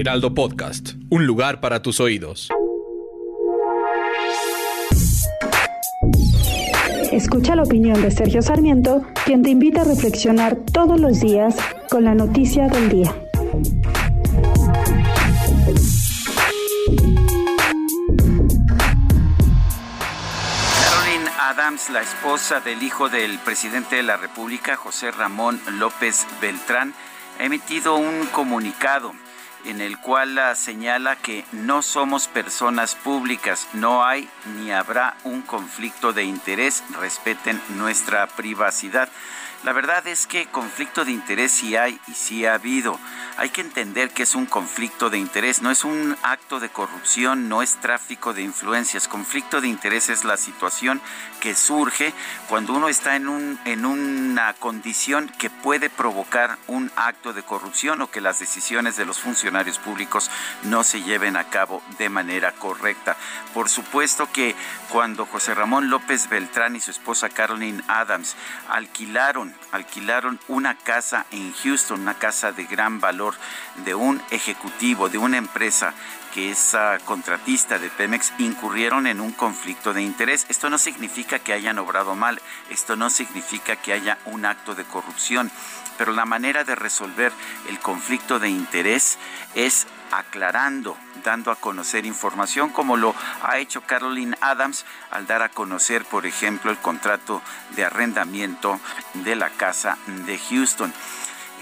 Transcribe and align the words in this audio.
Heraldo 0.00 0.32
Podcast, 0.32 0.92
un 1.10 1.26
lugar 1.26 1.60
para 1.60 1.82
tus 1.82 2.00
oídos. 2.00 2.48
Escucha 7.12 7.54
la 7.54 7.64
opinión 7.64 8.00
de 8.00 8.10
Sergio 8.10 8.40
Sarmiento, 8.40 9.02
quien 9.26 9.42
te 9.42 9.50
invita 9.50 9.82
a 9.82 9.84
reflexionar 9.84 10.56
todos 10.72 10.98
los 10.98 11.20
días 11.20 11.54
con 11.90 12.04
la 12.04 12.14
noticia 12.14 12.68
del 12.68 12.88
día. 12.88 13.14
Caroline 20.82 21.30
Adams, 21.40 21.90
la 21.90 22.00
esposa 22.00 22.60
del 22.60 22.82
hijo 22.82 23.10
del 23.10 23.38
presidente 23.40 23.96
de 23.96 24.02
la 24.02 24.16
República, 24.16 24.76
José 24.76 25.10
Ramón 25.10 25.60
López 25.72 26.26
Beltrán, 26.40 26.94
ha 27.38 27.44
emitido 27.44 27.96
un 27.96 28.24
comunicado 28.32 29.12
en 29.64 29.80
el 29.80 29.98
cual 29.98 30.40
señala 30.56 31.16
que 31.16 31.44
no 31.52 31.82
somos 31.82 32.28
personas 32.28 32.94
públicas, 32.94 33.68
no 33.72 34.04
hay 34.04 34.28
ni 34.56 34.72
habrá 34.72 35.16
un 35.24 35.42
conflicto 35.42 36.12
de 36.12 36.24
interés, 36.24 36.82
respeten 36.98 37.60
nuestra 37.76 38.26
privacidad. 38.26 39.08
La 39.62 39.74
verdad 39.74 40.06
es 40.06 40.26
que 40.26 40.46
conflicto 40.46 41.04
de 41.04 41.12
interés 41.12 41.52
sí 41.52 41.76
hay 41.76 42.00
y 42.08 42.12
sí 42.12 42.46
ha 42.46 42.54
habido. 42.54 42.98
Hay 43.36 43.50
que 43.50 43.60
entender 43.60 44.10
que 44.10 44.22
es 44.22 44.34
un 44.34 44.46
conflicto 44.46 45.10
de 45.10 45.18
interés, 45.18 45.60
no 45.60 45.70
es 45.70 45.84
un 45.84 46.16
acto 46.22 46.60
de 46.60 46.70
corrupción, 46.70 47.50
no 47.50 47.60
es 47.60 47.76
tráfico 47.76 48.32
de 48.32 48.40
influencias. 48.40 49.06
Conflicto 49.06 49.60
de 49.60 49.68
interés 49.68 50.08
es 50.08 50.24
la 50.24 50.38
situación 50.38 51.02
que 51.40 51.54
surge 51.54 52.14
cuando 52.48 52.72
uno 52.72 52.88
está 52.88 53.16
en, 53.16 53.28
un, 53.28 53.60
en 53.66 53.84
una 53.84 54.54
condición 54.54 55.28
que 55.38 55.50
puede 55.50 55.90
provocar 55.90 56.56
un 56.66 56.90
acto 56.96 57.34
de 57.34 57.42
corrupción 57.42 58.00
o 58.00 58.10
que 58.10 58.22
las 58.22 58.38
decisiones 58.38 58.96
de 58.96 59.04
los 59.04 59.18
funcionarios 59.18 59.49
públicos 59.78 60.30
no 60.64 60.84
se 60.84 61.02
lleven 61.02 61.36
a 61.36 61.44
cabo 61.44 61.82
de 61.98 62.08
manera 62.08 62.52
correcta. 62.52 63.16
Por 63.52 63.68
supuesto 63.68 64.28
que 64.32 64.54
cuando 64.90 65.26
José 65.26 65.54
Ramón 65.54 65.90
López 65.90 66.28
Beltrán 66.28 66.76
y 66.76 66.80
su 66.80 66.90
esposa 66.90 67.28
Caroline 67.28 67.82
Adams 67.88 68.36
alquilaron 68.68 69.54
alquilaron 69.72 70.38
una 70.48 70.76
casa 70.76 71.26
en 71.30 71.52
Houston, 71.52 72.00
una 72.00 72.14
casa 72.14 72.52
de 72.52 72.64
gran 72.64 73.00
valor 73.00 73.34
de 73.84 73.94
un 73.94 74.20
ejecutivo, 74.30 75.08
de 75.08 75.18
una 75.18 75.36
empresa 75.36 75.94
que 76.32 76.50
es 76.50 76.74
ah, 76.74 76.98
contratista 77.04 77.78
de 77.78 77.88
Pemex, 77.88 78.32
incurrieron 78.38 79.06
en 79.06 79.20
un 79.20 79.32
conflicto 79.32 79.92
de 79.92 80.02
interés. 80.02 80.46
Esto 80.48 80.70
no 80.70 80.78
significa 80.78 81.38
que 81.40 81.52
hayan 81.52 81.78
obrado 81.78 82.14
mal, 82.14 82.40
esto 82.70 82.96
no 82.96 83.10
significa 83.10 83.76
que 83.76 83.92
haya 83.92 84.18
un 84.26 84.44
acto 84.44 84.74
de 84.74 84.84
corrupción, 84.84 85.50
pero 85.98 86.12
la 86.12 86.24
manera 86.24 86.64
de 86.64 86.74
resolver 86.74 87.32
el 87.68 87.78
conflicto 87.80 88.38
de 88.38 88.48
interés 88.48 89.18
es 89.54 89.86
aclarando, 90.10 90.96
dando 91.24 91.50
a 91.50 91.56
conocer 91.56 92.06
información, 92.06 92.70
como 92.70 92.96
lo 92.96 93.14
ha 93.42 93.58
hecho 93.58 93.82
Caroline 93.82 94.36
Adams 94.40 94.84
al 95.10 95.26
dar 95.26 95.42
a 95.42 95.48
conocer, 95.48 96.04
por 96.04 96.26
ejemplo, 96.26 96.70
el 96.70 96.78
contrato 96.78 97.42
de 97.76 97.84
arrendamiento 97.84 98.80
de 99.14 99.36
la 99.36 99.50
casa 99.50 99.98
de 100.06 100.38
Houston. 100.38 100.92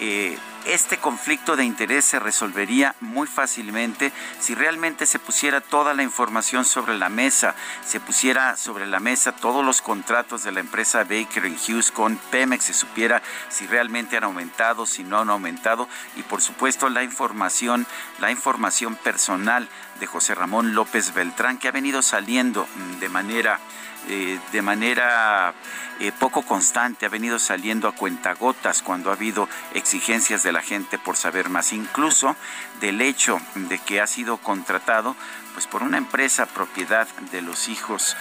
Eh, 0.00 0.38
este 0.68 0.98
conflicto 0.98 1.56
de 1.56 1.64
interés 1.64 2.04
se 2.04 2.18
resolvería 2.18 2.94
muy 3.00 3.26
fácilmente 3.26 4.12
si 4.38 4.54
realmente 4.54 5.06
se 5.06 5.18
pusiera 5.18 5.62
toda 5.62 5.94
la 5.94 6.02
información 6.02 6.66
sobre 6.66 6.96
la 6.98 7.08
mesa, 7.08 7.54
se 7.84 8.00
pusiera 8.00 8.54
sobre 8.56 8.86
la 8.86 9.00
mesa 9.00 9.32
todos 9.32 9.64
los 9.64 9.80
contratos 9.80 10.44
de 10.44 10.52
la 10.52 10.60
empresa 10.60 11.04
Baker 11.04 11.44
Hughes 11.46 11.90
con 11.90 12.16
Pemex, 12.16 12.64
se 12.64 12.74
supiera 12.74 13.22
si 13.48 13.66
realmente 13.66 14.18
han 14.18 14.24
aumentado, 14.24 14.84
si 14.84 15.04
no 15.04 15.18
han 15.18 15.30
aumentado 15.30 15.88
y 16.16 16.22
por 16.22 16.42
supuesto 16.42 16.90
la 16.90 17.02
información, 17.02 17.86
la 18.20 18.30
información 18.30 18.94
personal 18.96 19.68
de 20.00 20.06
José 20.06 20.34
Ramón 20.34 20.74
López 20.74 21.14
Beltrán 21.14 21.58
que 21.58 21.68
ha 21.68 21.72
venido 21.72 22.02
saliendo 22.02 22.68
de 23.00 23.08
manera 23.08 23.58
eh, 24.06 24.38
de 24.52 24.62
manera 24.62 25.52
eh, 26.00 26.12
poco 26.18 26.42
constante, 26.42 27.04
ha 27.04 27.10
venido 27.10 27.38
saliendo 27.38 27.88
a 27.88 27.92
cuentagotas 27.92 28.80
cuando 28.80 29.10
ha 29.10 29.14
habido 29.14 29.48
exigencias 29.74 30.42
de 30.42 30.52
la 30.52 30.57
gente 30.62 30.98
por 30.98 31.16
saber 31.16 31.48
más, 31.48 31.72
incluso 31.72 32.36
del 32.80 33.00
hecho 33.00 33.40
de 33.54 33.78
que 33.78 34.00
ha 34.00 34.06
sido 34.06 34.38
contratado 34.38 35.16
pues 35.58 35.66
por 35.66 35.82
una 35.82 35.98
empresa 35.98 36.46
propiedad 36.46 37.08
de 37.32 37.42
los 37.42 37.66
hijos 37.66 38.16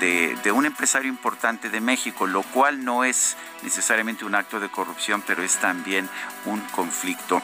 de, 0.00 0.36
un 0.50 0.66
empresario 0.66 1.08
importante 1.08 1.70
de 1.70 1.80
México, 1.80 2.26
lo 2.26 2.42
cual 2.42 2.84
no 2.84 3.04
es 3.04 3.36
necesariamente 3.62 4.24
un 4.24 4.34
acto 4.34 4.58
de 4.58 4.68
corrupción, 4.68 5.22
pero 5.24 5.44
es 5.44 5.54
también 5.58 6.08
un 6.46 6.58
conflicto 6.72 7.40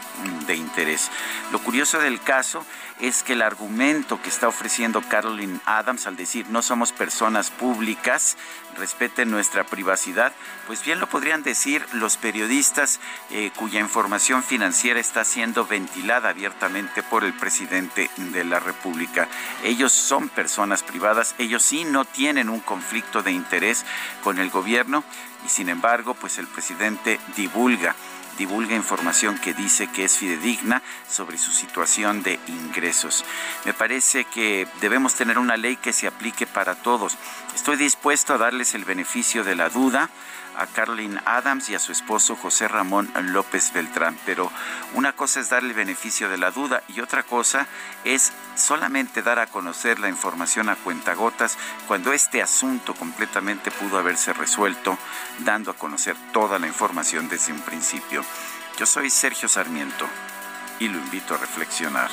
de 0.49 0.57
interés. 0.57 1.13
Lo 1.53 1.61
curioso 1.61 2.01
del 2.01 2.21
caso 2.21 2.67
es 2.99 3.23
que 3.23 3.35
el 3.35 3.43
argumento 3.43 4.21
que 4.21 4.31
está 4.31 4.49
ofreciendo 4.49 5.01
Caroline 5.03 5.61
Adams 5.65 6.09
al 6.09 6.17
decir 6.17 6.47
no 6.49 6.61
somos 6.61 6.91
personas 6.91 7.53
públicas, 7.53 8.37
respeten 8.77 9.31
nuestra 9.31 9.63
privacidad, 9.63 10.33
pues 10.67 10.85
bien 10.85 10.99
lo 10.99 11.09
podrían 11.09 11.45
decir 11.45 11.87
los 11.93 12.17
periodistas 12.17 12.99
eh, 13.31 13.53
cuya 13.55 13.79
información 13.79 14.26
financiera 14.43 14.99
está 14.99 15.25
siendo 15.25 15.67
ventilada 15.67 16.31
abiertamente 16.31 17.05
por 17.05 17.23
el 17.23 17.33
presidente 17.33 18.11
de 18.17 18.45
la 18.45 18.59
República. 18.59 19.29
Ellos 19.63 19.93
son 19.93 20.29
personas 20.29 20.83
privadas, 20.83 21.37
ellos 21.39 21.63
sí 21.63 21.85
no 21.85 22.05
tienen 22.05 22.49
un 22.49 22.59
conflicto 22.59 23.23
de 23.23 23.31
interés 23.31 23.85
con 24.25 24.39
el 24.41 24.51
gobierno 24.51 25.05
y 25.45 25.49
sin 25.49 25.69
embargo, 25.69 26.15
pues 26.15 26.39
el 26.39 26.49
presidente 26.49 27.21
divulga 27.37 27.95
divulga 28.39 28.75
información 28.75 29.39
que 29.39 29.55
dice 29.55 29.89
que 29.89 30.05
es 30.05 30.17
fidedigna 30.17 30.83
sobre 31.09 31.39
su 31.39 31.51
situación 31.51 32.23
de 32.23 32.39
ingresos. 32.47 33.25
Me 33.65 33.75
parece 33.75 34.25
que 34.25 34.67
debemos 34.81 35.15
tener 35.15 35.39
una 35.39 35.57
ley 35.57 35.77
que 35.77 35.93
se 35.93 36.07
aplique 36.07 36.47
para 36.47 36.75
todos. 36.75 37.17
Estoy 37.55 37.77
dispuesto 37.77 38.35
a 38.35 38.39
darles 38.39 38.75
el 38.75 38.85
beneficio 38.85 39.45
de 39.45 39.57
la 39.57 39.69
duda 39.69 40.11
a 40.57 40.67
Caroline 40.67 41.21
Adams 41.25 41.69
y 41.69 41.75
a 41.75 41.79
su 41.79 41.93
esposo 41.93 42.37
José 42.37 42.69
Ramón 42.69 43.11
López 43.33 43.73
Beltrán. 43.73 44.19
Pero 44.25 44.51
una 44.95 45.13
cosa 45.13 45.41
es 45.41 45.51
darle 45.51 45.71
el 45.71 45.75
beneficio 45.75 46.29
de 46.29 46.39
la 46.39 46.51
duda 46.51 46.83
y 46.89 47.01
otra 47.01 47.23
cosa 47.23 47.67
es 48.05 48.33
solamente 48.55 49.23
dar 49.23 49.39
a 49.39 49.47
conocer 49.47 49.99
la 49.99 50.09
información 50.09 50.69
a 50.69 50.77
cuentagotas 50.77 51.59
cuando 51.87 52.13
este 52.13 52.43
asunto 52.43 52.95
completamente 52.95 53.71
pudo 53.71 53.99
haberse 53.99 54.33
resuelto 54.33 54.99
dando 55.41 55.71
a 55.71 55.75
conocer 55.77 56.17
toda 56.33 56.59
la 56.59 56.67
información 56.67 57.29
desde 57.29 57.53
un 57.53 57.61
principio. 57.61 58.25
Yo 58.79 58.87
soy 58.87 59.09
Sergio 59.11 59.49
Sarmiento 59.49 60.07
y 60.81 60.89
lo 60.89 60.99
invito 60.99 61.35
a 61.35 61.39
reflexionar. 61.39 62.11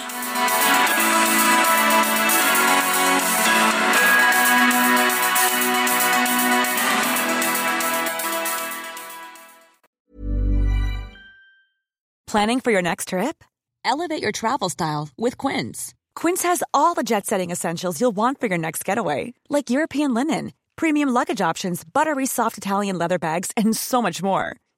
Planning 12.33 12.61
for 12.61 12.71
your 12.71 12.81
next 12.81 13.09
trip? 13.09 13.43
Elevate 13.85 14.19
your 14.19 14.31
travel 14.31 14.67
style 14.67 15.09
with 15.15 15.37
Quince. 15.37 15.93
Quince 16.15 16.41
has 16.41 16.63
all 16.73 16.95
the 16.95 17.03
jet 17.03 17.27
setting 17.27 17.51
essentials 17.51 18.01
you'll 18.01 18.15
want 18.15 18.39
for 18.39 18.47
your 18.47 18.57
next 18.57 18.83
getaway, 18.83 19.35
like 19.49 19.69
European 19.69 20.15
linen, 20.15 20.53
premium 20.75 21.09
luggage 21.09 21.41
options, 21.41 21.83
buttery 21.83 22.25
soft 22.25 22.57
Italian 22.57 22.97
leather 22.97 23.19
bags, 23.19 23.51
and 23.55 23.77
so 23.77 24.01
much 24.01 24.23
more. 24.23 24.55